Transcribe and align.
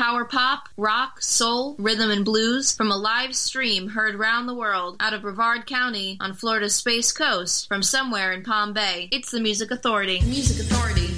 power 0.00 0.24
pop, 0.24 0.66
rock, 0.78 1.20
soul, 1.20 1.76
rhythm, 1.78 2.10
and 2.10 2.24
blues 2.24 2.72
from 2.74 2.90
a 2.90 2.96
live 2.96 3.36
stream 3.36 3.86
heard 3.86 4.14
round 4.14 4.48
the 4.48 4.54
world 4.54 4.96
out 4.98 5.12
of 5.12 5.20
Brevard 5.20 5.66
County 5.66 6.16
on 6.22 6.32
Florida's 6.32 6.74
Space 6.74 7.12
Coast 7.12 7.68
from 7.68 7.82
somewhere 7.82 8.32
in 8.32 8.42
Palm 8.42 8.72
Bay. 8.72 9.10
It's 9.12 9.30
the 9.30 9.40
Music 9.40 9.70
Authority. 9.70 10.22
Music 10.22 10.66
Authority. 10.66 11.14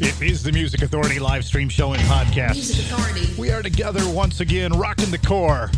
It 0.00 0.18
is 0.22 0.42
the 0.42 0.50
Music 0.50 0.80
Authority 0.80 1.18
live 1.18 1.44
stream 1.44 1.68
show 1.68 1.92
and 1.92 2.00
podcast. 2.04 2.54
Music 2.54 2.86
Authority. 2.86 3.28
We 3.38 3.50
are 3.50 3.62
together 3.62 4.00
once 4.08 4.40
again, 4.40 4.72
rocking 4.72 5.10
the 5.10 5.18
KOR. 5.18 5.70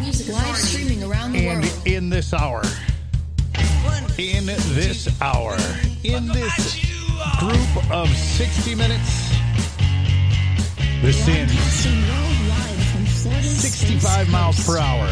Music 0.00 0.34
Live 0.34 0.56
streaming 0.56 1.04
around 1.04 1.30
the 1.30 1.46
And 1.46 1.60
world. 1.62 1.86
in 1.86 2.10
this 2.10 2.34
hour, 2.34 2.62
in 4.18 4.44
this 4.46 5.22
hour, 5.22 5.56
in 6.02 6.26
this 6.26 6.84
group 7.38 7.92
of 7.92 8.08
60 8.08 8.74
minutes, 8.74 9.31
the 11.02 11.12
Sins, 11.12 11.52
Broadcasting 11.52 12.00
worldwide 12.06 12.86
from 12.92 13.04
Florida's 13.06 13.60
65 13.60 14.30
miles 14.30 14.64
per 14.64 14.78
hour. 14.78 15.06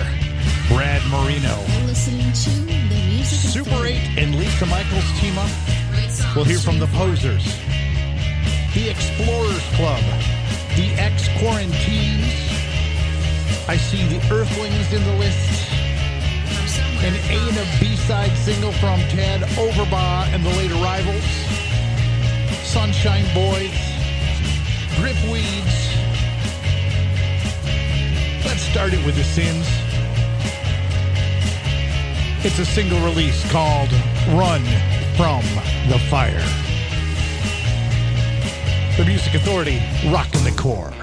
Brad 0.68 1.02
Marino, 1.10 1.58
You're 1.66 1.86
listening 1.88 2.32
to 2.32 2.50
the 2.60 3.02
Music 3.10 3.50
Super 3.50 3.86
8 3.86 3.98
and 4.16 4.36
Lisa 4.36 4.66
Michaels 4.66 5.10
team 5.20 5.36
up. 5.36 5.50
We'll 6.36 6.44
hear 6.44 6.60
from 6.60 6.78
the 6.78 6.86
Posers, 6.94 7.44
the 8.72 8.88
Explorers 8.88 9.66
Club, 9.74 10.02
the 10.76 10.94
Ex 10.94 11.26
Quarantines. 11.40 12.30
I 13.66 13.76
see 13.76 14.06
the 14.06 14.22
Earthlings 14.32 14.92
in 14.92 15.02
the 15.02 15.16
list. 15.18 15.72
An 17.02 17.16
A 17.34 17.48
and 17.48 17.58
a 17.58 17.66
B 17.80 17.96
side 17.96 18.36
single 18.38 18.70
from 18.72 19.00
Ted 19.08 19.40
Overbaugh 19.58 20.32
and 20.32 20.44
the 20.44 20.50
Late 20.50 20.70
Arrivals. 20.70 21.24
Sunshine 22.62 23.26
Boys. 23.34 23.89
Gripweeds. 24.96 25.94
Let's 28.44 28.62
start 28.62 28.92
it 28.92 29.04
with 29.04 29.16
the 29.16 29.24
Sins. 29.24 29.66
It's 32.44 32.58
a 32.58 32.64
single 32.64 32.98
release 33.00 33.48
called 33.50 33.92
Run 34.28 34.62
from 35.16 35.42
the 35.88 35.98
Fire. 36.08 36.44
The 38.96 39.04
Music 39.04 39.34
Authority, 39.34 39.80
rocking 40.10 40.44
the 40.44 40.52
KOR. 40.56 40.99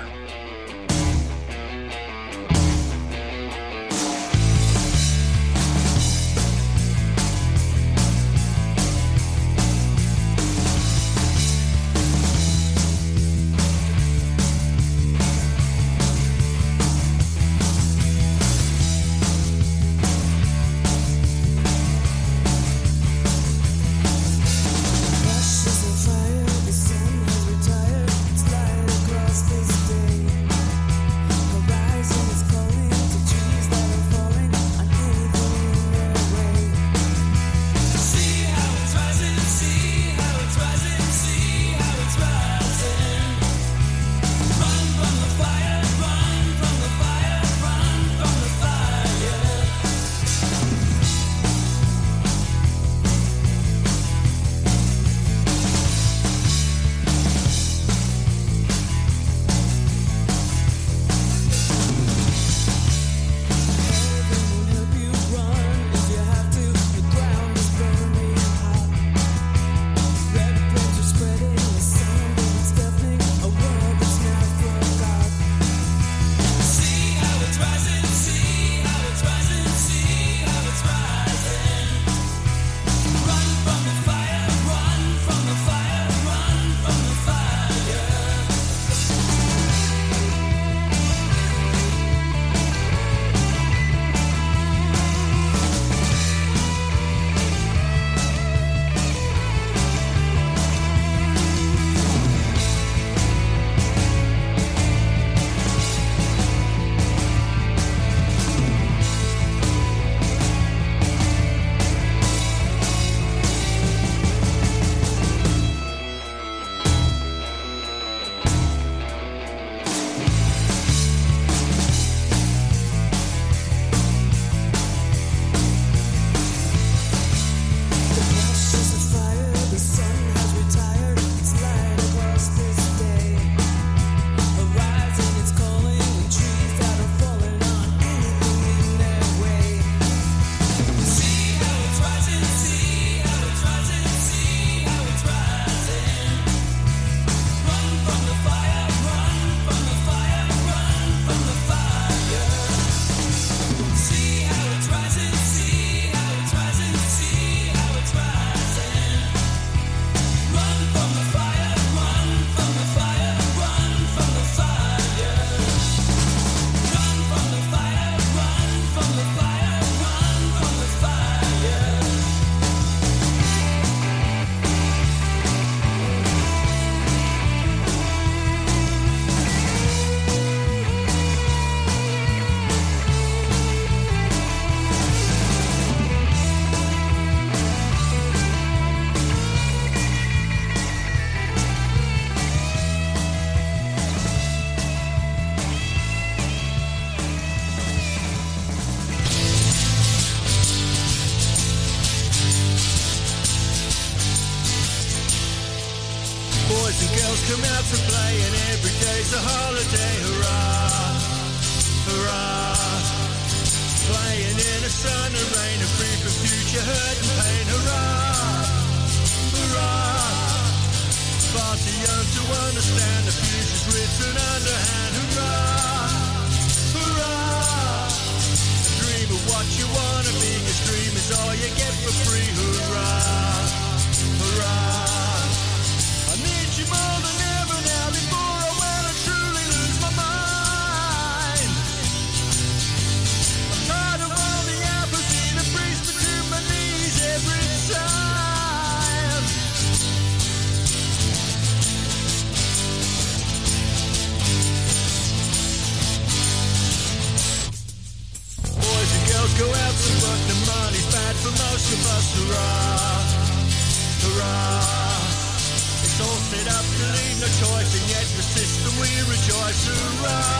Rejoice. 269.67 269.87
Hurrah, 269.87 270.41
hurrah. 270.43 270.56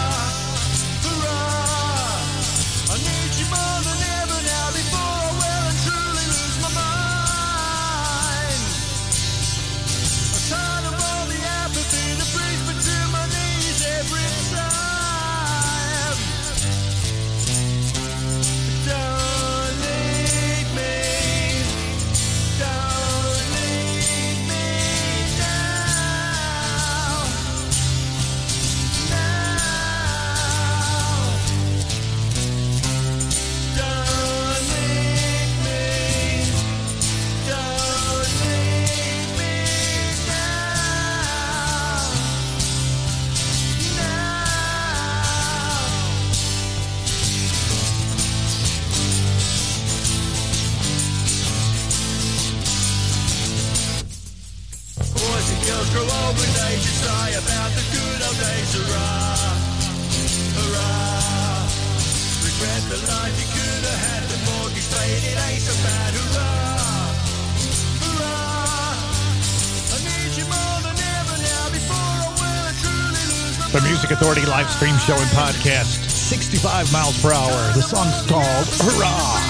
Stream 74.78 74.98
show 75.00 75.18
and 75.18 75.32
podcast. 75.34 76.06
65 76.06 76.94
miles 76.94 77.20
per 77.20 77.34
hour. 77.34 77.74
The 77.74 77.82
song's 77.82 78.22
called 78.30 78.70
Hurrah! 78.78 79.42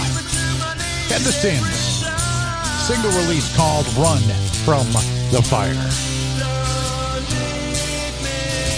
And 1.12 1.20
the 1.20 1.36
Sins. 1.36 2.08
Single 2.88 3.12
release 3.20 3.54
called 3.58 3.84
Run 4.00 4.24
from 4.64 4.88
the 5.36 5.44
Fire. 5.44 5.76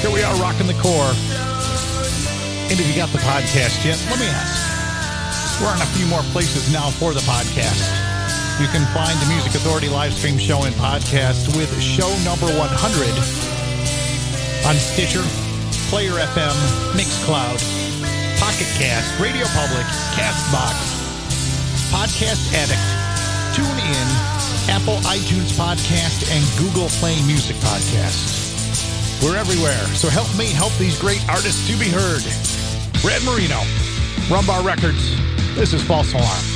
Here 0.01 0.09
we 0.09 0.23
are 0.23 0.33
rocking 0.41 0.65
the 0.65 0.73
KOR. 0.81 1.13
And 2.73 2.79
if 2.81 2.87
you 2.89 2.95
got 2.97 3.09
the 3.13 3.21
podcast 3.21 3.85
yet, 3.85 4.01
let 4.09 4.19
me 4.19 4.25
ask. 4.25 5.61
We're 5.61 5.69
on 5.69 5.79
a 5.79 5.89
few 5.93 6.07
more 6.07 6.25
places 6.33 6.73
now 6.73 6.89
for 6.89 7.13
the 7.13 7.21
podcast. 7.29 7.85
You 8.59 8.65
can 8.73 8.89
find 8.89 9.13
the 9.21 9.27
Music 9.29 9.53
Authority 9.53 9.87
live 9.87 10.13
stream 10.13 10.39
show 10.39 10.63
and 10.63 10.73
podcast 10.81 11.55
with 11.55 11.69
show 11.79 12.09
number 12.25 12.47
100 12.57 12.65
on 14.65 14.75
Stitcher, 14.75 15.23
Player 15.89 16.21
FM, 16.21 16.53
Mixcloud, 16.93 17.57
Pocket 18.39 18.69
Cast, 18.77 19.19
Radio 19.19 19.43
Public, 19.57 19.85
Castbox, 20.13 20.77
Podcast 21.89 22.53
Addict, 22.53 22.85
TuneIn, 23.57 24.07
Apple 24.69 24.97
iTunes 25.09 25.51
Podcast, 25.57 26.29
and 26.29 26.45
Google 26.61 26.89
Play 26.99 27.15
Music 27.25 27.55
Podcast. 27.55 29.23
We're 29.23 29.35
everywhere, 29.35 29.81
so 29.97 30.09
help 30.09 30.29
me 30.37 30.45
help 30.45 30.73
these 30.77 30.99
great 30.99 31.27
artists 31.27 31.67
to 31.67 31.75
be 31.79 31.89
heard. 31.89 32.21
Brad 33.01 33.23
Marino, 33.23 33.57
Rumbar 34.29 34.63
Records. 34.63 35.17
This 35.55 35.73
is 35.73 35.81
False 35.81 36.13
Alarm. 36.13 36.48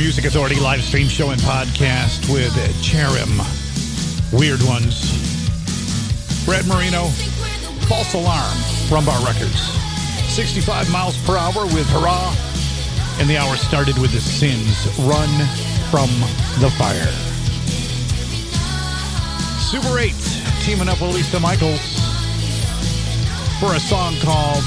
Music 0.00 0.24
Authority 0.24 0.58
live 0.58 0.82
stream 0.82 1.08
show 1.08 1.28
and 1.28 1.40
podcast 1.42 2.32
with 2.32 2.54
Cherim. 2.80 3.36
Weird 4.32 4.62
Ones. 4.62 4.96
Brad 6.46 6.66
Marino, 6.66 7.08
False 7.84 8.14
Alarm 8.14 8.56
from 8.88 9.04
Bar 9.04 9.22
Records. 9.26 9.60
65 10.32 10.90
miles 10.90 11.22
per 11.26 11.36
hour 11.36 11.66
with 11.66 11.86
Hurrah. 11.90 12.34
And 13.20 13.28
the 13.28 13.36
hour 13.36 13.56
started 13.56 13.98
with 13.98 14.12
The 14.12 14.22
Sins, 14.22 14.88
Run 15.00 15.28
from 15.90 16.08
the 16.64 16.72
Fire. 16.78 17.12
Super 19.60 19.98
8 19.98 20.14
teaming 20.64 20.88
up 20.88 21.02
with 21.02 21.14
Lisa 21.14 21.38
Michaels 21.38 22.00
for 23.60 23.74
a 23.74 23.80
song 23.80 24.16
called 24.22 24.64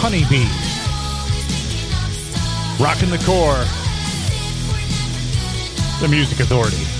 Honeybee. 0.00 0.71
Rocking 2.82 3.10
the 3.10 3.18
KOR. 3.18 3.64
The 6.00 6.08
Music 6.08 6.40
Authority. 6.40 6.91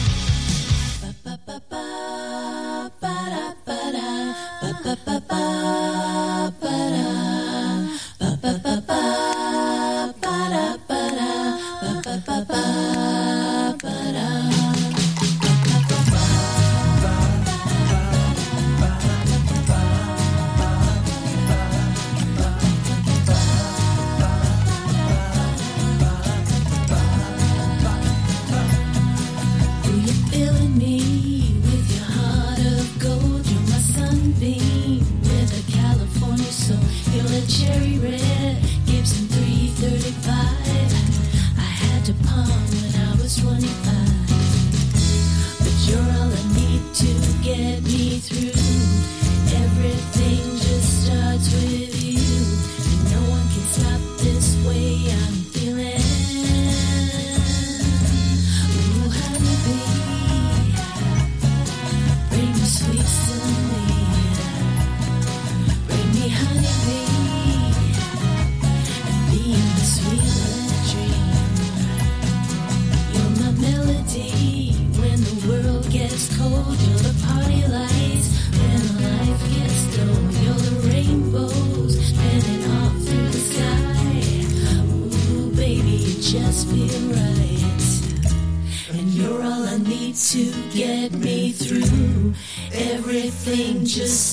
Just 93.95 94.32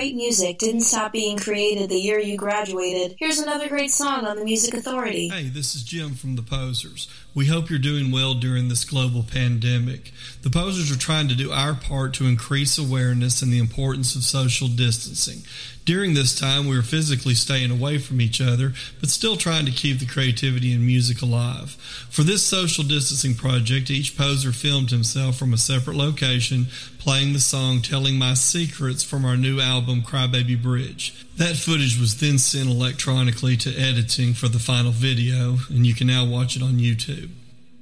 Great 0.00 0.16
music 0.16 0.56
didn't 0.56 0.80
stop 0.80 1.12
being 1.12 1.36
created 1.36 1.90
the 1.90 2.00
year 2.00 2.18
you 2.18 2.34
graduated. 2.34 3.16
Here's 3.18 3.38
another 3.38 3.68
great 3.68 3.90
song 3.90 4.24
on 4.24 4.38
the 4.38 4.44
Music 4.46 4.72
Authority. 4.72 5.28
Hey, 5.28 5.50
this 5.50 5.74
is 5.74 5.82
Jim 5.82 6.14
from 6.14 6.36
The 6.36 6.42
Posers. 6.42 7.06
We 7.34 7.48
hope 7.48 7.68
you're 7.68 7.78
doing 7.78 8.10
well 8.10 8.32
during 8.32 8.68
this 8.68 8.86
global 8.86 9.22
pandemic. 9.22 10.12
The 10.40 10.48
Posers 10.48 10.90
are 10.90 10.98
trying 10.98 11.28
to 11.28 11.34
do 11.34 11.52
our 11.52 11.74
part 11.74 12.14
to 12.14 12.24
increase 12.24 12.78
awareness 12.78 13.42
and 13.42 13.52
the 13.52 13.58
importance 13.58 14.16
of 14.16 14.22
social 14.22 14.68
distancing. 14.68 15.42
During 15.84 16.14
this 16.14 16.38
time, 16.38 16.66
we 16.66 16.76
were 16.76 16.82
physically 16.82 17.34
staying 17.34 17.70
away 17.70 17.98
from 17.98 18.20
each 18.20 18.40
other, 18.40 18.74
but 19.00 19.08
still 19.08 19.36
trying 19.36 19.64
to 19.66 19.72
keep 19.72 19.98
the 19.98 20.06
creativity 20.06 20.72
and 20.72 20.86
music 20.86 21.22
alive. 21.22 21.70
For 22.10 22.22
this 22.22 22.44
social 22.44 22.84
distancing 22.84 23.34
project, 23.34 23.90
each 23.90 24.16
poser 24.16 24.52
filmed 24.52 24.90
himself 24.90 25.36
from 25.36 25.52
a 25.52 25.58
separate 25.58 25.96
location, 25.96 26.66
playing 26.98 27.32
the 27.32 27.40
song 27.40 27.80
Telling 27.80 28.18
My 28.18 28.34
Secrets 28.34 29.02
from 29.02 29.24
our 29.24 29.36
new 29.36 29.60
album, 29.60 30.02
Crybaby 30.02 30.62
Bridge. 30.62 31.26
That 31.36 31.56
footage 31.56 31.98
was 31.98 32.20
then 32.20 32.38
sent 32.38 32.68
electronically 32.68 33.56
to 33.58 33.74
editing 33.74 34.34
for 34.34 34.48
the 34.48 34.58
final 34.58 34.92
video, 34.92 35.56
and 35.70 35.86
you 35.86 35.94
can 35.94 36.06
now 36.06 36.26
watch 36.26 36.56
it 36.56 36.62
on 36.62 36.74
YouTube. 36.74 37.30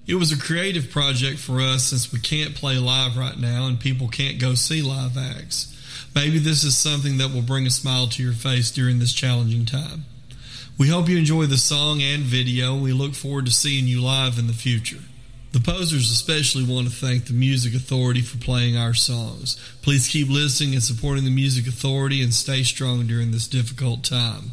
It 0.07 0.15
was 0.15 0.33
a 0.33 0.39
creative 0.39 0.91
project 0.91 1.39
for 1.39 1.61
us 1.61 1.83
since 1.83 2.11
we 2.11 2.21
can't 2.21 2.55
play 2.55 2.79
live 2.79 3.19
right 3.19 3.39
now 3.39 3.67
and 3.67 3.79
people 3.79 4.09
can't 4.09 4.41
go 4.41 4.55
see 4.55 4.81
live 4.81 5.19
acts. 5.19 5.78
Maybe 6.15 6.39
this 6.39 6.65
is 6.65 6.77
something 6.77 7.19
that 7.19 7.33
will 7.33 7.43
bring 7.43 7.67
a 7.67 7.71
smile 7.71 8.09
to 8.09 8.23
your 8.23 8.33
face 8.33 8.71
during 8.71 8.99
this 8.99 9.13
challenging 9.13 9.65
time. 9.65 10.05
We 10.79 10.89
hope 10.89 11.09
you 11.09 11.19
enjoy 11.19 11.47
the 11.47 11.59
song 11.59 12.03
and 12.03 12.23
video, 12.23 12.75
and 12.75 12.83
we 12.83 12.93
look 12.93 13.15
forward 13.15 13.47
to 13.47 13.53
seeing 13.53 13.87
you 13.87 14.01
live 14.01 14.39
in 14.39 14.47
the 14.47 14.53
future. 14.53 15.01
The 15.53 15.61
posers 15.61 16.11
especially 16.11 16.63
want 16.63 16.89
to 16.89 16.95
thank 16.95 17.25
the 17.25 17.33
Music 17.33 17.75
Authority 17.75 18.21
for 18.21 18.39
playing 18.39 18.77
our 18.77 18.95
songs. 18.95 19.57
Please 19.83 20.07
keep 20.07 20.29
listening 20.29 20.75
and 20.75 20.83
supporting 20.83 21.25
the 21.25 21.31
Music 21.31 21.67
Authority 21.67 22.23
and 22.23 22.35
stay 22.35 22.63
strong 22.63 23.07
during 23.07 23.31
this 23.31 23.49
difficult 23.49 24.05
time. 24.05 24.53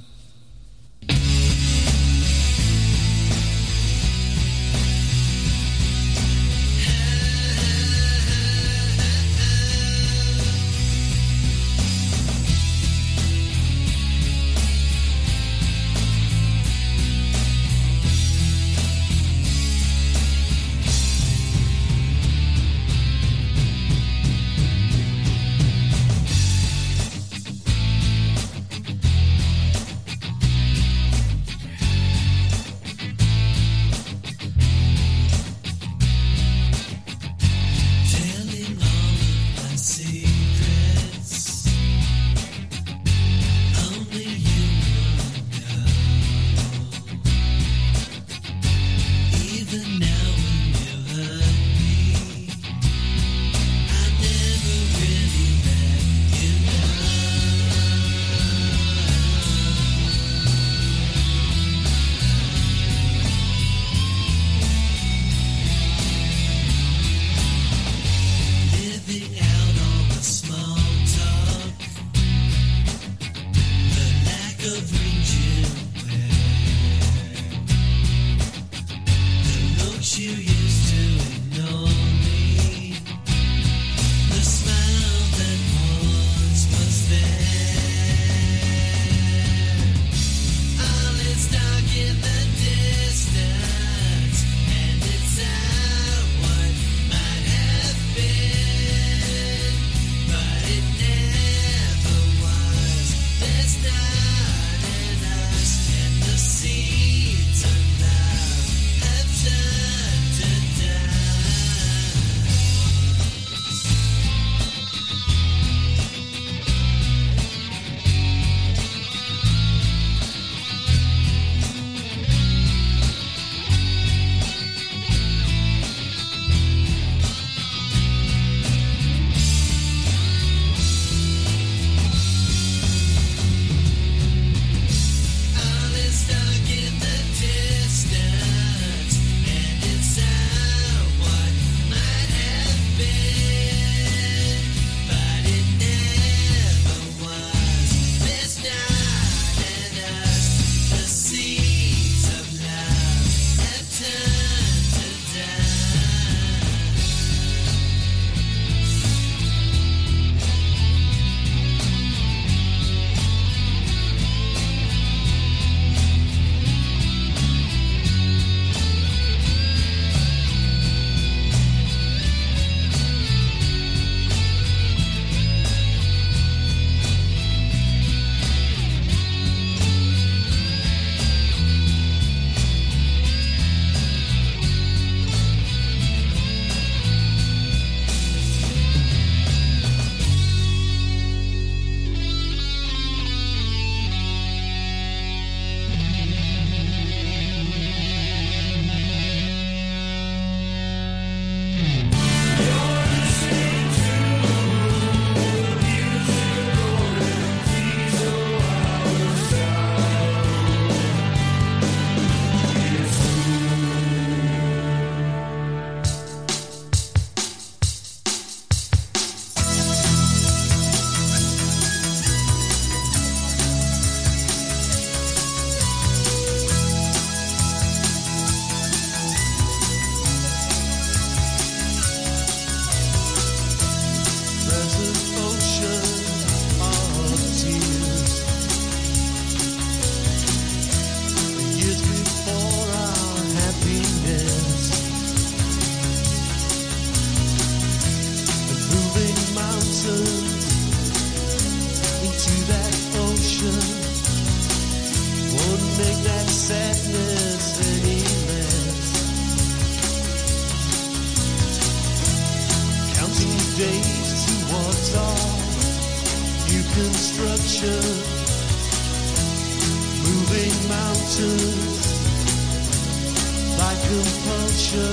Compulsion. 274.15 275.11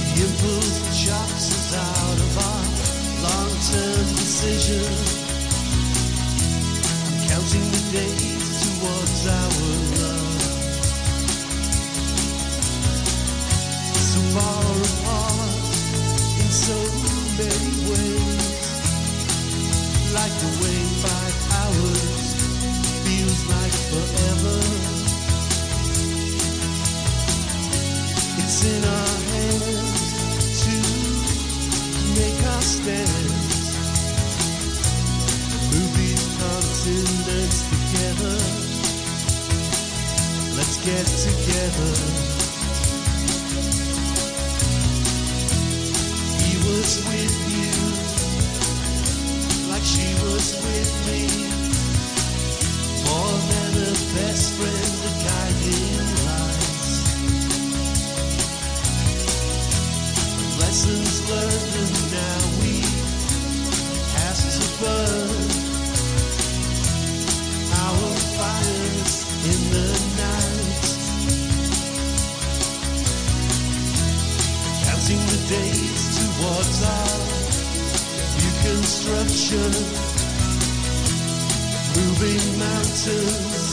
The 0.00 0.22
impulse 0.24 0.76
that 0.80 0.96
shocks 0.96 1.46
us 1.52 1.68
out 1.76 2.18
of 2.24 2.32
our 2.48 2.64
long-term 3.26 4.04
decision. 4.16 4.88
I'm 7.04 7.16
counting 7.28 7.66
the 7.76 7.82
days 7.92 8.48
towards 8.64 9.22
our 9.28 9.56
love. 10.00 10.40
So 14.12 14.20
far 14.32 14.64
apart 14.88 15.64
in 16.40 16.48
so 16.48 16.78
many 17.36 17.72
ways. 17.92 18.56
Like 20.16 20.34
the 20.44 20.52
way 20.64 20.78
five 21.04 21.36
hours 21.60 22.24
feels 23.04 23.40
like 23.52 23.76
forever. 23.92 24.85
Best 54.16 54.54
friend, 54.54 54.94
a 55.04 55.24
guiding 55.24 56.05
Learned, 60.76 61.72
and 61.80 61.94
now 62.12 62.40
we 62.60 62.74
to 64.60 64.66
burn 64.78 65.40
our 67.72 68.08
fires 68.36 69.14
in 69.50 69.60
the 69.72 69.88
night. 70.20 70.84
Counting 74.84 75.22
the 75.32 75.40
days 75.48 76.02
towards 76.20 76.78
our 76.84 77.18
new 78.36 78.52
construction, 78.68 79.70
moving 81.96 82.44
mountains 82.58 83.64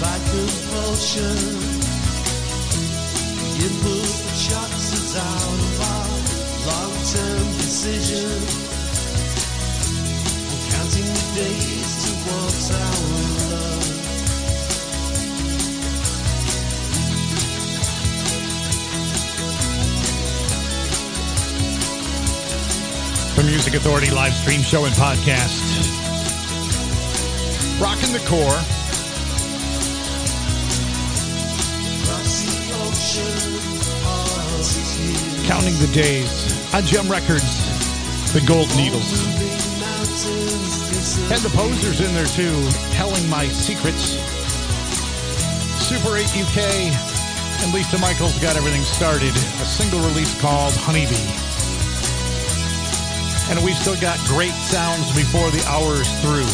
by 0.00 0.16
compulsion. 0.34 1.38
The 3.54 3.66
impulse 3.66 4.20
that 4.50 4.79
out 5.16 5.58
of 5.66 5.80
our 5.80 6.08
long-term 6.66 7.46
decision. 7.58 8.30
We're 10.46 10.66
counting 10.70 11.08
the 11.10 11.26
days 11.34 11.90
towards 12.06 12.70
our 12.70 12.98
love. 13.50 13.80
The 23.36 23.42
Music 23.44 23.74
Authority 23.74 24.10
live 24.10 24.34
stream 24.34 24.60
show 24.62 24.84
and 24.84 24.94
podcast. 24.94 25.58
Rocking 27.80 28.12
the 28.12 28.20
KOR. 28.26 28.79
Counting 35.50 35.74
the 35.82 35.90
days 35.90 36.30
on 36.72 36.86
Gem 36.86 37.10
Records, 37.10 37.42
the 38.30 38.40
Gold 38.46 38.70
Needles. 38.78 39.18
Had 41.26 41.42
the 41.42 41.50
posers 41.50 41.98
in 41.98 42.14
there 42.14 42.30
too, 42.38 42.54
telling 42.94 43.28
my 43.28 43.48
secrets. 43.48 44.14
Super 45.82 46.14
8 46.14 46.22
UK 46.38 46.94
and 47.66 47.74
Lisa 47.74 47.98
Michaels 47.98 48.38
got 48.38 48.54
everything 48.54 48.82
started. 48.82 49.34
A 49.34 49.66
single 49.66 49.98
release 50.06 50.40
called 50.40 50.72
Honeybee. 50.86 51.18
And 53.50 53.58
we've 53.66 53.74
still 53.74 53.98
got 53.98 54.22
great 54.30 54.54
sounds 54.54 55.10
before 55.18 55.50
the 55.50 55.66
hour's 55.66 56.06
through. 56.22 56.46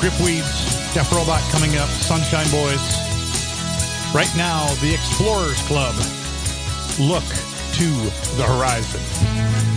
Gripweeds, 0.00 0.64
Def 0.94 1.12
Robot 1.12 1.44
coming 1.52 1.76
up, 1.76 1.90
Sunshine 1.90 2.48
Boys. 2.48 2.80
Right 4.16 4.32
now, 4.34 4.72
the 4.80 4.94
Explorers 4.96 5.60
Club. 5.68 5.92
Look 6.98 7.51
to 7.72 7.84
the 8.36 8.44
horizon. 8.44 9.71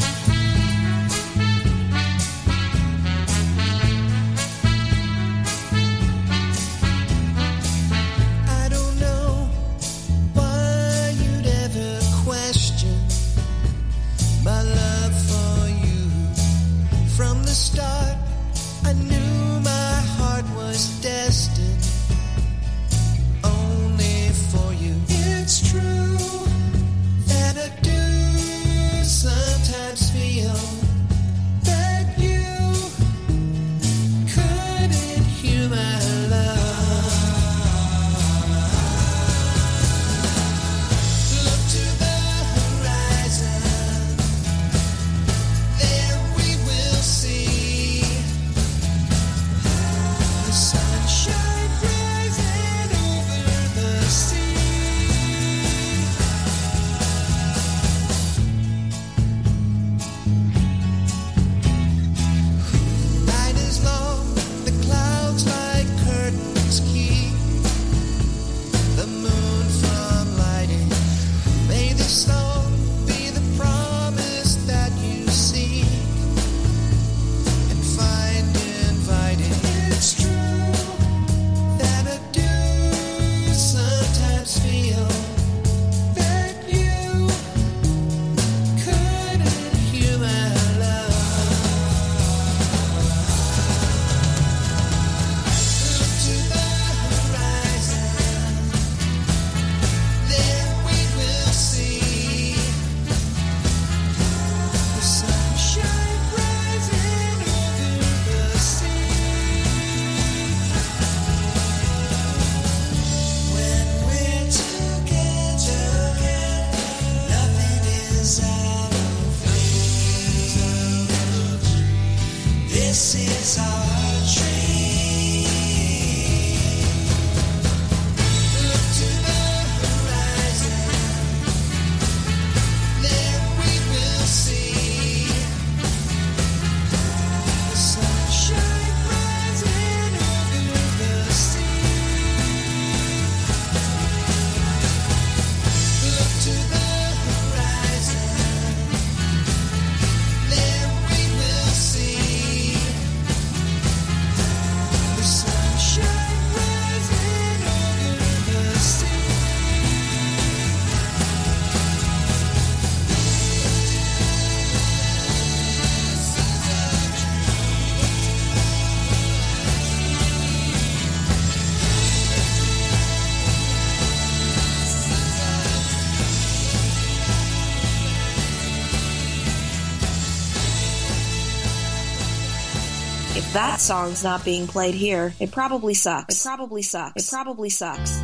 If 183.37 183.51
that 183.51 183.81
song's 183.81 184.23
not 184.23 184.45
being 184.45 184.65
played 184.65 184.95
here, 184.95 185.33
it 185.41 185.51
probably 185.51 185.93
sucks. 185.93 186.39
It 186.39 186.47
probably 186.47 186.81
sucks. 186.81 187.21
It 187.21 187.29
probably 187.29 187.69
sucks. 187.69 188.19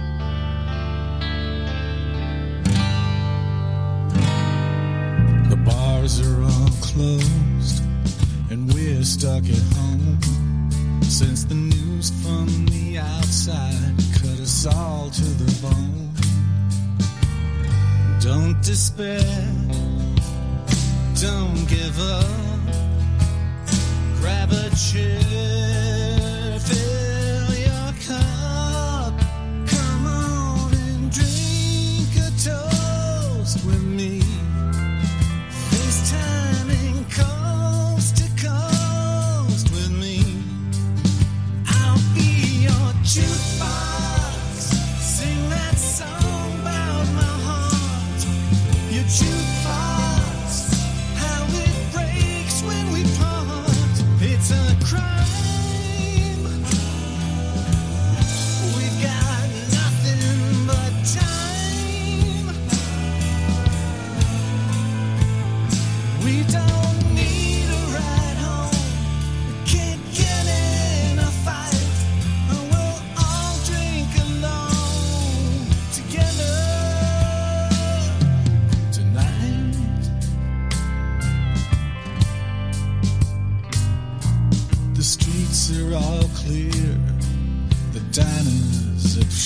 The 5.50 5.62
bars 5.66 6.22
are 6.22 6.44
all 6.44 6.70
closed, 6.80 7.84
and 8.50 8.74
we're 8.74 9.04
stuck 9.04 9.44
at 9.44 9.76
home. 9.76 10.18
Since 11.04 11.44
the 11.44 11.56
news 11.56 12.12
from 12.24 12.66
the 12.68 13.00
outside 13.00 13.96
cut 14.14 14.40
us 14.40 14.66
all 14.66 15.10
to 15.10 15.26
the 15.26 15.62
bone. 15.62 16.10
Don't 18.22 18.62
despair, 18.62 19.20
don't 21.20 21.68
give 21.68 22.00
up. 22.00 22.51
Grab 24.22 24.52
a 24.52 24.70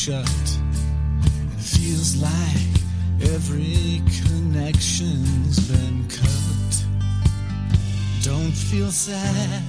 shut. 0.06 0.60
It 1.24 1.62
feels 1.62 2.16
like 2.18 2.76
every 3.34 4.04
connection's 4.22 5.68
been 5.68 6.08
cut. 6.08 6.86
Don't 8.22 8.52
feel 8.52 8.92
sad. 8.92 9.65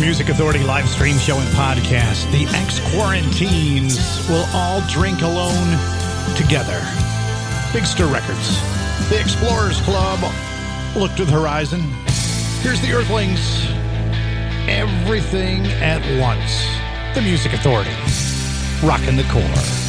Music 0.00 0.30
Authority 0.30 0.60
live 0.60 0.88
stream 0.88 1.18
show 1.18 1.38
and 1.38 1.48
podcast, 1.50 2.30
the 2.32 2.46
ex 2.56 2.80
quarantines 2.90 4.26
will 4.30 4.46
all 4.54 4.80
drink 4.88 5.20
alone 5.20 5.76
together. 6.36 6.80
Big 7.72 7.84
Stir 7.84 8.10
Records, 8.10 8.58
the 9.10 9.20
Explorers 9.20 9.78
Club, 9.82 10.20
look 10.96 11.14
to 11.16 11.26
the 11.26 11.32
horizon. 11.32 11.80
Here's 12.62 12.80
the 12.80 12.92
Earthlings, 12.92 13.66
everything 14.68 15.66
at 15.66 16.00
once. 16.18 16.64
The 17.14 17.20
Music 17.20 17.52
Authority, 17.52 17.90
rocking 18.82 19.16
the 19.16 19.24
KOR. 19.24 19.79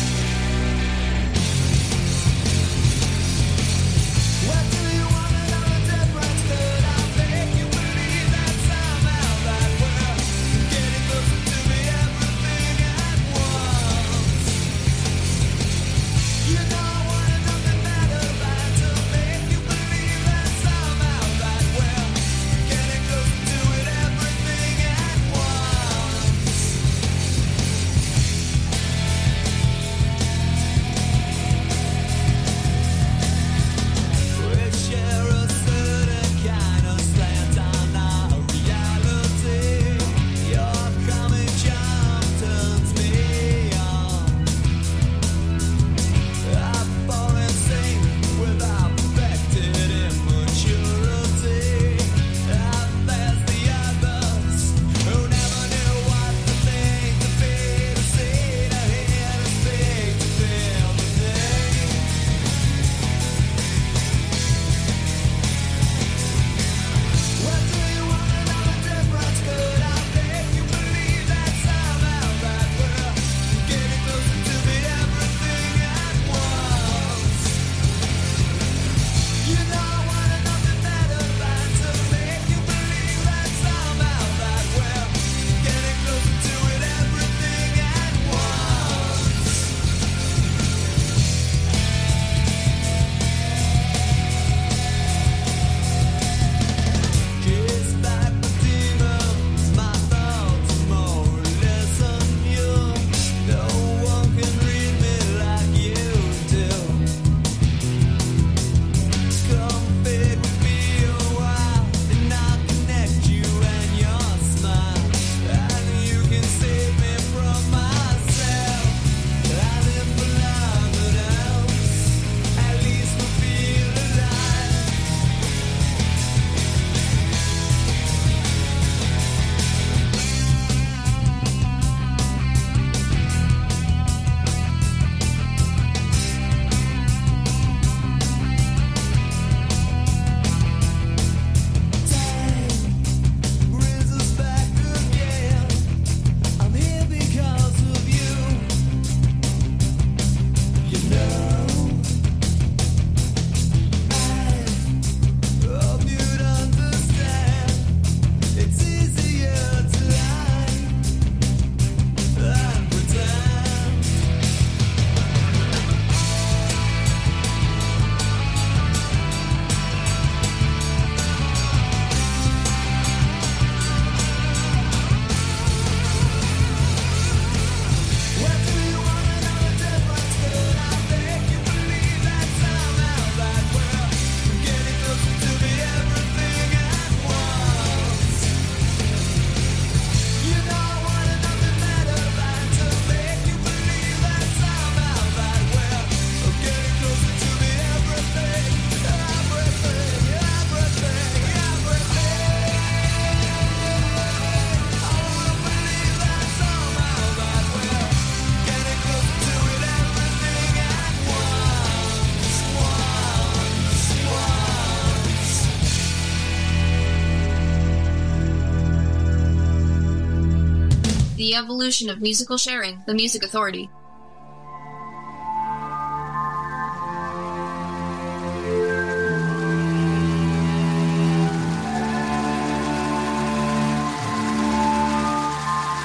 Evolution 221.61 222.09
of 222.09 222.19
musical 222.21 222.57
sharing, 222.57 223.03
the 223.05 223.13
Music 223.13 223.43
Authority. 223.43 223.87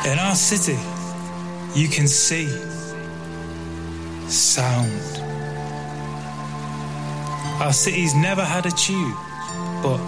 In 0.05 0.19
our 0.19 0.35
city, 0.35 0.79
you 1.75 1.89
can 1.89 2.07
see 2.07 2.49
sound. 4.29 4.93
Our 7.63 7.73
city's 7.73 8.15
never 8.15 8.45
had 8.45 8.67
a 8.67 8.71
tube, 8.71 9.17
but 9.83 10.01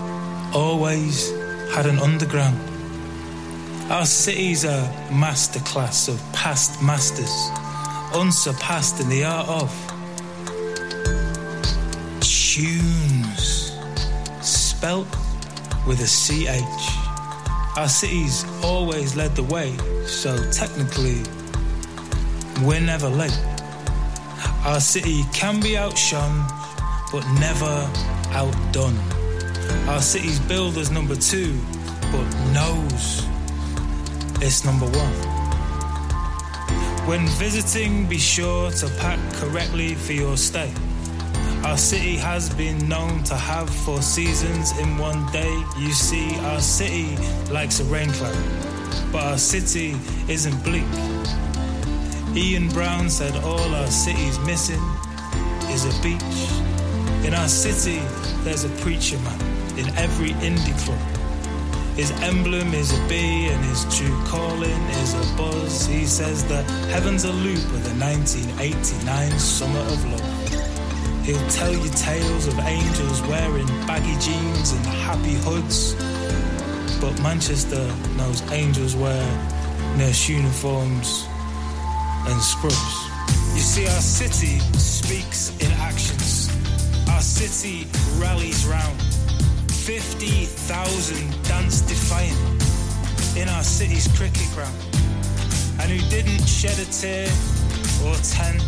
always 0.55 1.31
had 1.73 1.87
an 1.87 1.99
underground. 2.01 2.68
Our 3.91 4.05
city's 4.05 4.65
a 4.65 4.87
masterclass 5.09 6.11
of 6.11 6.21
past 6.35 6.83
masters, 6.83 7.33
unsurpassed 8.15 9.01
in 9.01 9.09
the 9.09 9.25
art 9.25 9.49
of 9.49 9.73
tunes, 12.21 13.73
spelt 14.43 15.09
with 15.87 16.01
a 16.03 16.07
CH. 16.07 17.79
Our 17.79 17.89
city's 17.89 18.45
always 18.63 19.17
led 19.17 19.35
the 19.35 19.45
way, 19.45 19.75
so 20.05 20.37
technically, 20.51 21.23
we're 22.63 22.81
never 22.81 23.09
late. 23.09 23.41
Our 24.67 24.81
city 24.81 25.23
can 25.33 25.61
be 25.61 25.79
outshone, 25.79 26.45
but 27.11 27.27
never 27.41 27.91
outdone. 28.33 28.99
Our 29.89 30.03
city's 30.03 30.39
builders 30.41 30.91
number 30.91 31.17
two, 31.17 31.59
but 32.13 32.27
knows 32.53 33.27
it's 34.41 34.65
number 34.65 34.87
one. 34.87 35.13
When 37.07 37.27
visiting, 37.39 38.07
be 38.07 38.19
sure 38.19 38.71
to 38.71 38.89
pack 38.99 39.19
correctly 39.35 39.95
for 39.95 40.13
your 40.13 40.37
stay. 40.37 40.73
Our 41.65 41.77
city 41.77 42.17
has 42.17 42.49
been 42.55 42.89
known 42.89 43.25
to 43.25 43.35
have 43.35 43.69
four 43.69 44.03
seasons 44.03 44.79
in 44.79 44.97
one 44.99 45.27
day. 45.33 45.53
You 45.79 45.93
see, 45.93 46.39
our 46.41 46.61
city 46.61 47.17
likes 47.51 47.81
a 47.81 47.85
rain 47.85 48.11
cloud, 48.13 48.37
but 49.11 49.25
our 49.25 49.39
city 49.39 49.97
isn't 50.29 50.63
bleak. 50.63 50.85
Ian 52.37 52.69
Brown 52.69 53.11
said 53.11 53.35
all 53.43 53.75
our 53.75 53.89
city's 53.89 54.39
missing 54.41 54.83
is 55.71 55.85
a 55.85 56.03
beach. 56.03 56.23
In 57.27 57.35
our 57.35 57.49
city, 57.49 58.01
there's 58.45 58.65
a 58.65 58.71
preacher 58.83 59.19
man 59.19 59.41
in 59.79 59.89
every 59.97 60.31
indie 60.47 60.79
club. 60.85 61.18
His 61.99 62.13
emblem 62.23 62.75
is 62.75 62.97
a 62.97 63.09
bee 63.09 63.49
and 63.49 63.65
his 63.65 63.83
true 63.99 64.17
calling 64.27 64.83
is 65.03 65.15
a 65.15 65.37
buzz. 65.37 65.85
He 65.85 66.07
says 66.07 66.45
the 66.45 66.63
heavens 66.93 67.25
are 67.25 67.33
loop 67.33 67.59
of 67.75 67.83
the 67.83 67.99
1989 67.99 69.37
summer 69.41 69.81
of 69.81 70.05
love. 70.05 71.27
He'll 71.27 71.49
tell 71.49 71.73
you 71.73 71.91
tales 71.91 72.47
of 72.47 72.57
angels 72.61 73.21
wearing 73.23 73.67
baggy 73.89 74.17
jeans 74.21 74.71
and 74.71 74.87
happy 74.87 75.35
hoods. 75.43 75.97
But 77.01 77.21
Manchester 77.21 77.85
knows 78.17 78.49
angels 78.53 78.95
wear 78.95 79.27
nurse 79.97 80.29
uniforms 80.29 81.27
and 82.29 82.41
scrubs. 82.41 82.95
You 83.55 83.65
see, 83.73 83.87
our 83.89 84.01
city 84.01 84.61
speaks 84.79 85.51
in 85.59 85.73
actions. 85.73 86.49
Our 87.11 87.23
city 87.23 87.89
rallies 88.21 88.65
round. 88.67 89.08
50,000 89.89 91.43
dance 91.45 91.81
defiant 91.81 92.37
in 93.39 93.49
our 93.49 93.63
city's 93.63 94.07
cricket 94.19 94.47
ground. 94.53 94.77
And 95.81 95.91
who 95.91 95.99
didn't 96.11 96.45
shed 96.45 96.77
a 96.79 96.85
tear 96.93 97.25
or 98.05 98.13
ten 98.21 98.61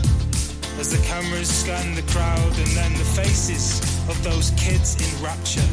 as 0.80 0.88
the 0.88 0.96
cameras 1.04 1.50
scan 1.52 1.94
the 1.94 2.08
crowd 2.10 2.56
and 2.56 2.68
then 2.68 2.94
the 2.94 3.04
faces 3.04 3.84
of 4.08 4.16
those 4.24 4.48
kids 4.56 4.96
in 4.96 5.12
rapture. 5.22 5.68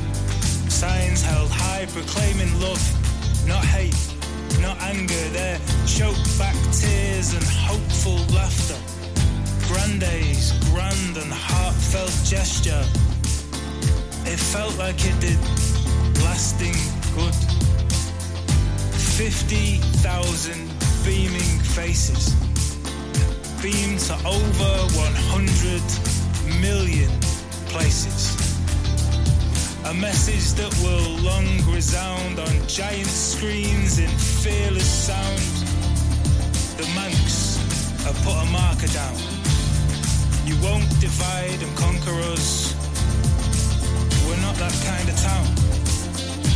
Signs 0.68 1.22
held 1.24 1.50
high 1.50 1.86
proclaiming 1.96 2.52
love, 2.60 2.84
not 3.48 3.64
hate, 3.64 3.96
not 4.60 4.76
anger. 4.82 5.30
Their 5.32 5.60
choked 5.88 6.28
back 6.38 6.60
tears 6.76 7.32
and 7.32 7.48
hopeful 7.48 8.20
laughter. 8.36 8.76
Grande's 9.72 10.52
grand 10.68 11.16
and 11.16 11.32
heartfelt 11.32 12.12
gesture. 12.26 12.84
It 14.30 14.40
felt 14.40 14.78
like 14.78 15.00
it 15.06 15.20
did 15.22 15.40
lasting 16.22 16.76
good. 17.16 17.34
50,000 19.18 20.54
beaming 21.06 21.60
faces 21.64 22.36
beamed 23.62 24.00
to 24.00 24.14
over 24.28 24.74
100 25.00 25.82
million 26.62 27.10
places. 27.72 28.36
A 29.86 29.94
message 29.94 30.54
that 30.60 30.74
will 30.84 31.18
long 31.24 31.48
resound 31.74 32.38
on 32.40 32.68
giant 32.68 33.08
screens 33.08 33.98
in 33.98 34.10
fearless 34.10 35.08
sound. 35.08 35.40
The 36.78 36.84
Mancs 36.96 37.58
have 38.04 38.18
put 38.26 38.36
a 38.36 38.46
marker 38.52 38.88
down. 38.88 39.18
You 40.46 40.56
won't 40.62 40.90
divide 41.00 41.62
and 41.64 41.78
conquer 41.78 42.20
us. 42.34 42.77
Not 44.48 44.56
that 44.56 44.80
kind 44.88 45.10
of 45.10 45.18
town. 45.20 45.46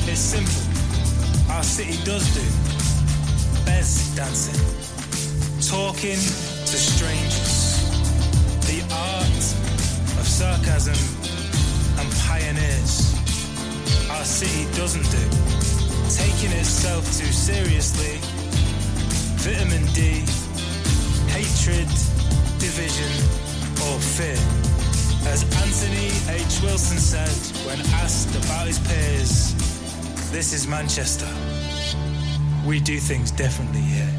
It's 0.08 0.22
simple. 0.22 0.64
Our 1.52 1.62
city 1.62 2.02
does 2.06 2.24
do. 2.34 2.48
Bez 3.66 4.16
dancing. 4.16 4.56
Talking 5.60 6.16
to 6.16 6.78
strangers. 6.80 7.84
The 8.64 8.80
art 8.96 9.44
of 10.20 10.26
sarcasm 10.26 10.96
and 12.00 12.08
pioneers. 12.24 13.12
Our 14.10 14.24
city 14.24 14.72
doesn't 14.78 15.08
do. 15.12 15.26
Taking 16.16 16.58
itself 16.58 17.04
too 17.20 17.34
seriously. 17.34 18.20
Vitamin 19.44 19.86
D. 19.92 20.24
Hatred, 21.28 21.90
division, 22.58 23.12
or 23.84 24.00
fear. 24.00 24.71
As 25.28 25.44
Anthony 25.44 26.10
H. 26.30 26.62
Wilson 26.62 26.98
said 26.98 27.30
when 27.66 27.80
asked 28.02 28.36
about 28.44 28.68
his 28.68 28.80
peers, 28.80 29.54
this 30.32 30.52
is 30.54 30.68
Manchester. 30.68 31.30
We 32.66 32.80
do 32.80 33.00
things 33.00 33.32
differently 33.32 33.82
here. 33.82 34.11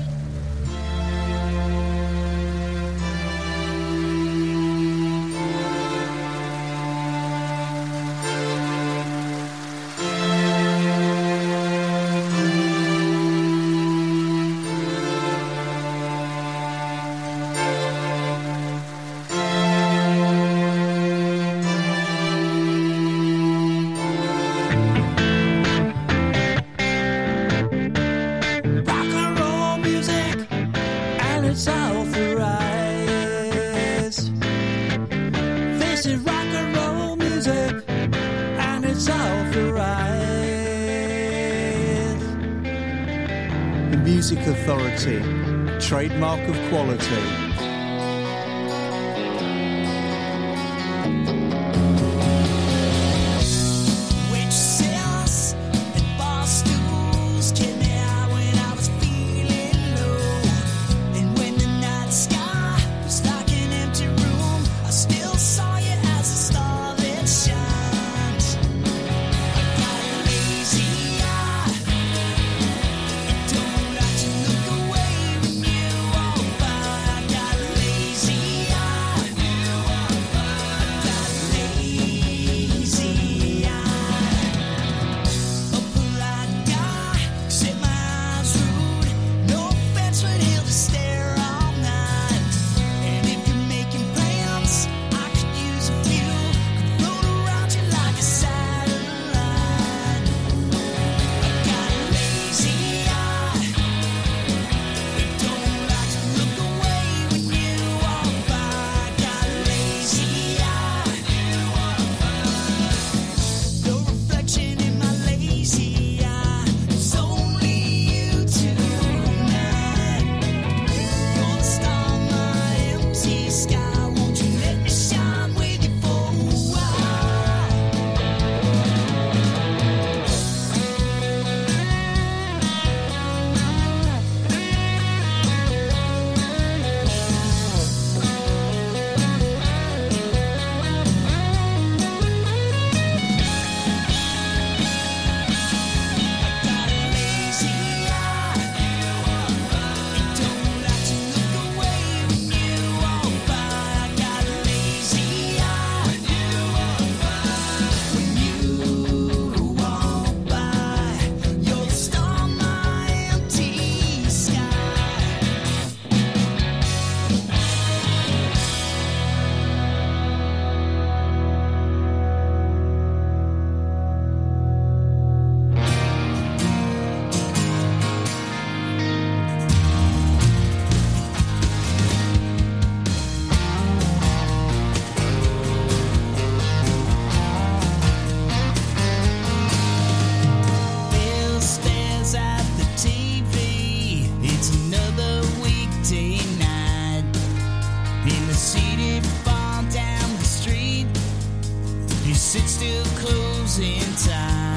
closing 203.23 204.01
time. 204.17 204.72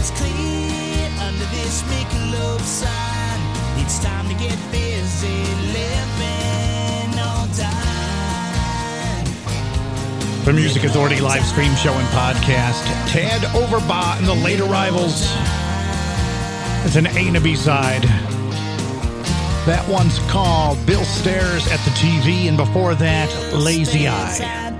it's 0.00 0.10
clear 0.12 1.10
under 1.20 1.44
this 1.52 1.82
Michelob 1.82 2.60
sign. 2.62 3.40
It's 3.84 3.98
time 4.02 4.26
to 4.28 4.34
get 4.34 4.56
busy 4.72 5.44
living 5.76 7.12
time. 7.54 9.24
The 10.46 10.52
Music 10.54 10.84
Authority 10.84 11.20
live 11.20 11.44
stream 11.44 11.74
show 11.74 11.92
and 11.92 12.08
podcast. 12.08 12.82
Tad 13.10 13.42
Overbaugh 13.52 14.16
and 14.16 14.26
the 14.26 14.34
late 14.34 14.60
arrivals. 14.60 15.30
It's 16.86 16.96
an 16.96 17.06
A 17.06 17.28
and 17.28 17.36
a 17.36 17.40
B 17.40 17.54
side. 17.54 18.04
That 19.66 19.86
one's 19.86 20.18
called 20.30 20.78
Bill 20.86 21.04
Stares 21.04 21.66
at 21.66 21.78
the 21.80 21.90
TV, 21.90 22.48
and 22.48 22.56
before 22.56 22.94
that, 22.94 23.28
Lazy 23.52 24.08
Eye. 24.08 24.72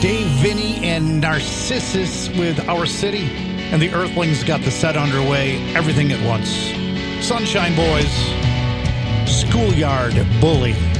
Dave 0.00 0.26
Vinny 0.42 0.84
and 0.84 1.20
Narcissus 1.20 2.28
with 2.30 2.58
Our 2.68 2.84
City 2.84 3.51
and 3.72 3.80
the 3.80 3.90
Earthlings 3.94 4.44
got 4.44 4.60
the 4.60 4.70
set 4.70 4.98
underway, 4.98 5.56
everything 5.74 6.12
at 6.12 6.24
once. 6.26 6.50
Sunshine 7.26 7.74
Boys, 7.74 8.12
Schoolyard 9.26 10.14
Bully. 10.40 10.91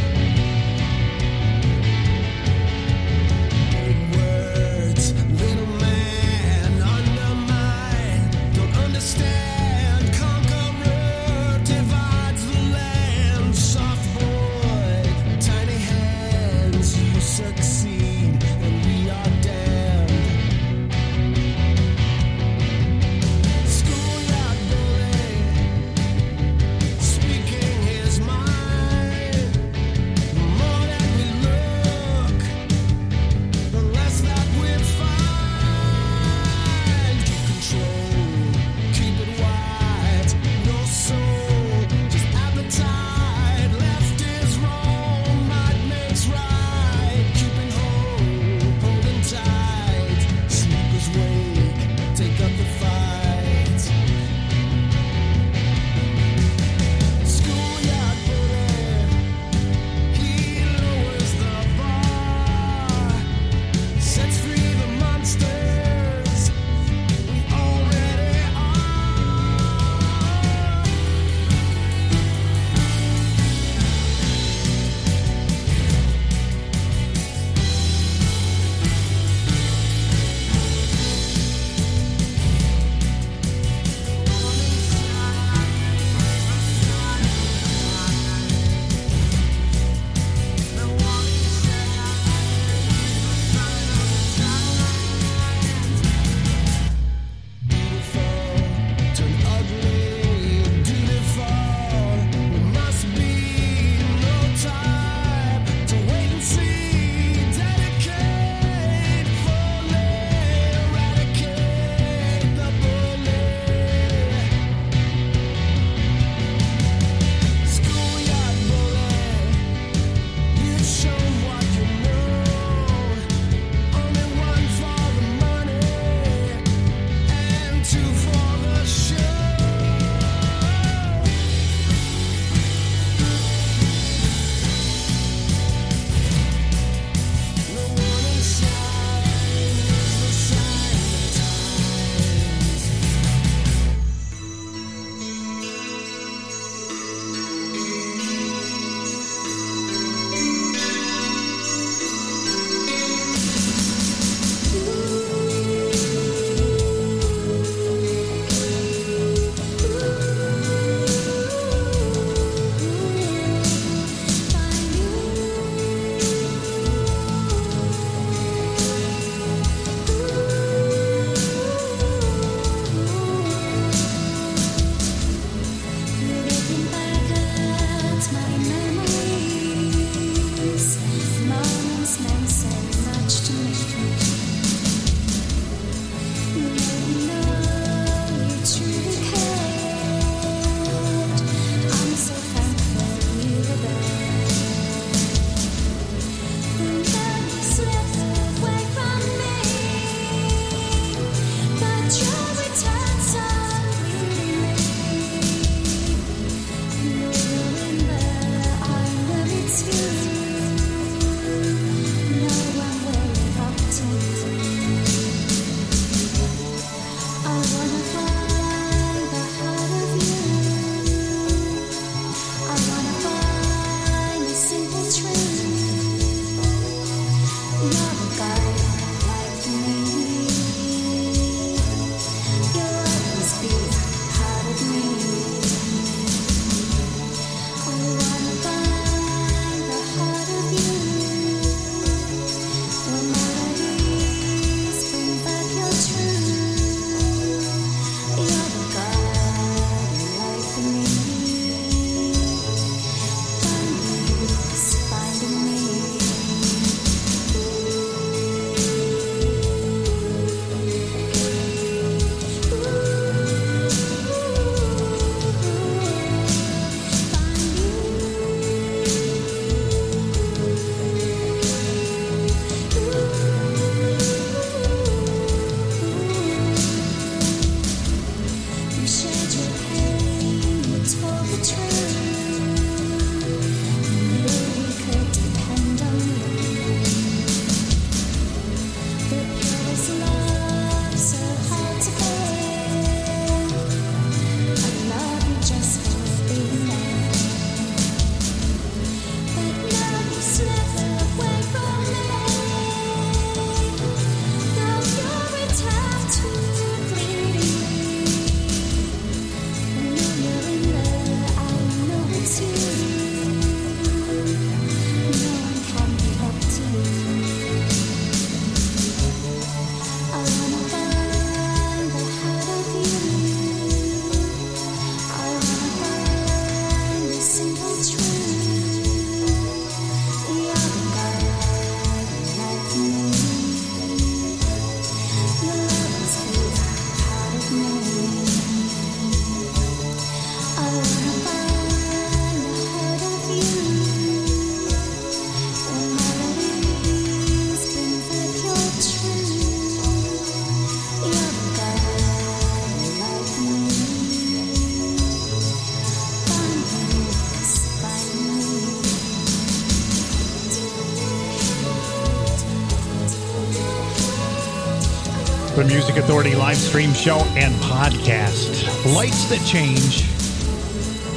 Music 365.93 366.17
Authority 366.17 366.55
live 366.55 366.79
stream 366.79 367.13
show 367.13 367.37
and 367.55 367.75
podcast. 367.83 369.15
Lights 369.15 369.45
That 369.51 369.63
Change. 369.67 370.23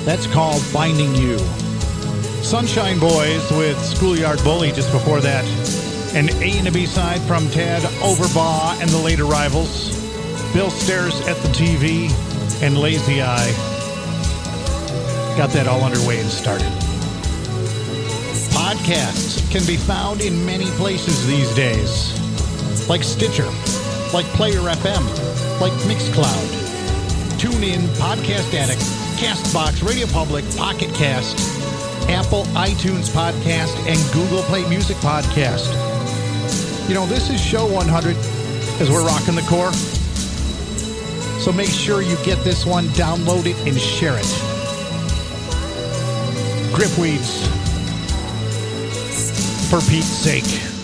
That's 0.06 0.28
called 0.28 0.62
Finding 0.62 1.14
You. 1.14 1.38
Sunshine 2.41 2.97
Boys 2.97 3.51
with 3.51 3.78
Schoolyard 3.84 4.41
Bully 4.45 4.72
just 4.72 4.93
before 4.93 5.20
that. 5.20 5.43
An 6.16 6.30
A 6.41 6.58
and 6.58 6.70
a 6.70 6.72
B 6.72 6.86
side 6.86 7.20
from 7.24 7.49
Tad 7.49 7.82
Overbaugh 8.01 8.80
and 8.80 8.89
the 8.91 8.97
late 8.97 9.20
arrivals. 9.20 9.93
Bill 10.53 10.70
Stares 10.70 11.20
at 11.28 11.36
the 11.38 11.49
TV 11.49 12.10
and 12.64 12.78
Lazy 12.78 13.22
Eye. 13.22 13.51
Got 15.36 15.49
that 15.49 15.68
all 15.68 15.84
underway 15.84 16.22
and 16.22 16.30
started. 16.30 16.72
Podcasts 18.56 19.51
can 19.51 19.66
be 19.68 19.76
found 19.76 20.22
in 20.22 20.45
many 20.45 20.68
places 20.78 21.28
these 21.28 21.53
days, 21.56 22.18
like 22.88 23.03
Stitcher, 23.03 23.49
like 24.16 24.26
Player 24.28 24.61
FM, 24.61 25.59
like 25.59 25.74
Mixcloud, 25.89 26.47
TuneIn, 27.38 27.82
Podcast 27.97 28.53
Addict, 28.53 28.80
Castbox, 29.20 29.86
Radio 29.86 30.07
Public, 30.07 30.45
Pocket 30.55 30.89
Cast, 30.95 31.38
Apple 32.09 32.43
iTunes 32.55 33.09
Podcast, 33.09 33.76
and 33.86 33.99
Google 34.13 34.41
Play 34.43 34.66
Music 34.70 34.95
Podcast. 34.97 35.68
You 36.88 36.93
know, 36.93 37.05
this 37.07 37.30
is 37.30 37.41
show 37.41 37.66
100 37.66 38.16
as 38.80 38.89
we're 38.89 39.05
rocking 39.05 39.36
the 39.36 39.41
KOR. 39.49 39.74
So 41.41 41.51
make 41.51 41.68
sure 41.68 42.01
you 42.01 42.16
get 42.24 42.41
this 42.45 42.66
one, 42.66 42.86
download 42.95 43.47
it, 43.47 43.57
and 43.68 43.78
share 43.78 44.18
it. 44.18 44.24
Gripweeds, 46.72 47.45
for 49.70 49.82
Pete's 49.91 50.07
sake. 50.07 50.75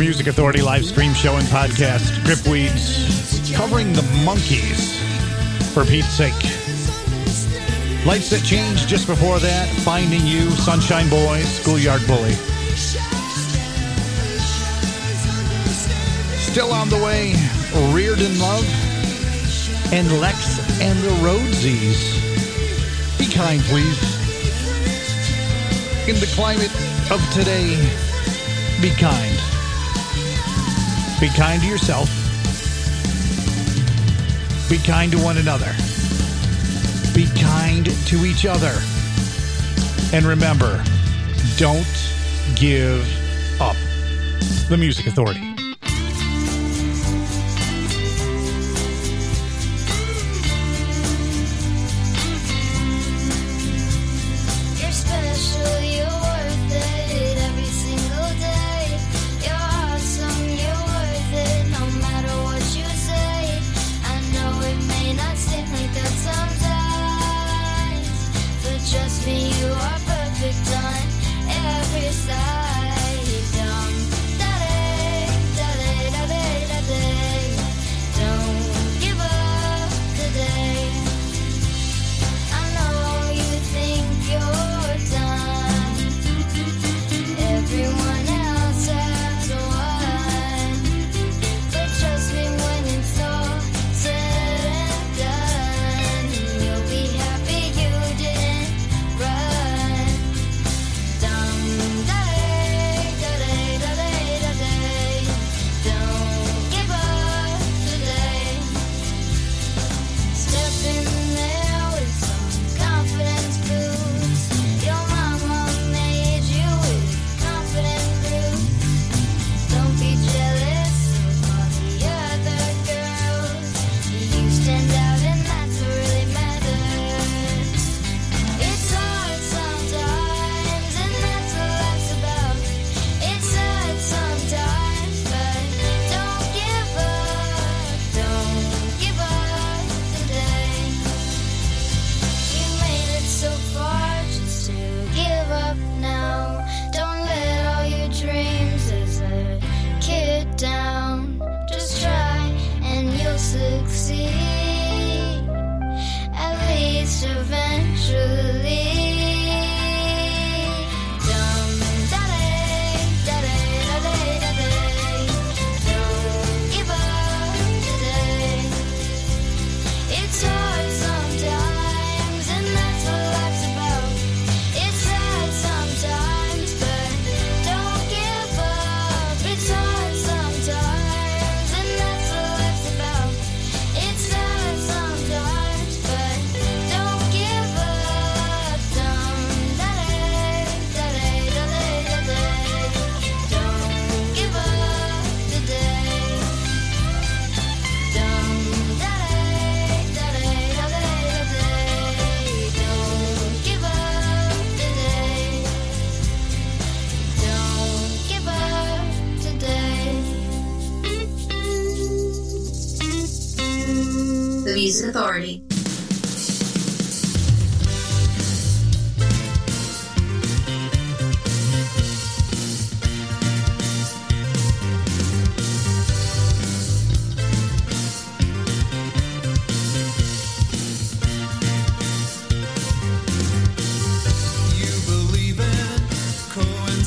Music 0.00 0.28
Authority 0.28 0.62
live 0.62 0.86
stream 0.86 1.12
show 1.12 1.36
and 1.36 1.46
podcast, 1.48 2.08
Gripweeds, 2.24 3.54
covering 3.54 3.92
the 3.92 4.00
Monkees, 4.24 4.96
for 5.74 5.84
Pete's 5.84 6.08
sake. 6.08 6.32
Lights 8.06 8.30
that 8.30 8.42
change 8.42 8.86
just 8.86 9.06
before 9.06 9.38
that, 9.40 9.68
Finding 9.84 10.26
You, 10.26 10.50
Sunshine 10.52 11.10
Boys, 11.10 11.46
Schoolyard 11.46 12.00
Bully. 12.06 12.32
Still 16.40 16.72
on 16.72 16.88
the 16.88 16.96
way, 16.96 17.34
Reardon 17.92 18.38
Love 18.40 18.64
and 19.92 20.10
Lex 20.18 20.80
and 20.80 20.98
the 21.00 21.10
Roadsies. 21.20 22.00
Be 23.18 23.26
kind, 23.30 23.60
please. 23.64 24.00
In 26.08 26.18
the 26.18 26.32
climate 26.34 26.72
of 27.10 27.20
today, 27.34 27.76
be 28.80 28.88
kind. 28.96 29.49
Be 31.20 31.28
kind 31.28 31.60
to 31.60 31.68
yourself. 31.68 32.08
Be 34.70 34.78
kind 34.78 35.12
to 35.12 35.18
one 35.18 35.36
another. 35.36 35.70
Be 37.14 37.26
kind 37.38 37.84
to 38.06 38.24
each 38.24 38.46
other. 38.46 38.74
And 40.14 40.24
remember, 40.24 40.82
don't 41.58 41.86
give 42.56 43.04
up. 43.60 43.76
The 44.70 44.78
Music 44.78 45.08
Authority. 45.08 45.49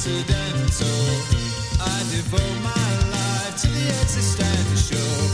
Coincidental. 0.03 0.87
I 1.79 1.99
devote 2.11 2.57
my 2.61 2.87
life 3.11 3.61
to 3.61 3.67
the 3.67 3.87
existential 4.01 5.32